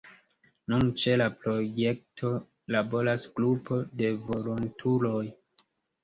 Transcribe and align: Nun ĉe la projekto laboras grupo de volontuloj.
Nun 0.71 0.85
ĉe 1.01 1.11
la 1.21 1.25
projekto 1.41 2.31
laboras 2.75 3.25
grupo 3.39 3.77
de 4.01 4.09
volontuloj. 4.31 5.21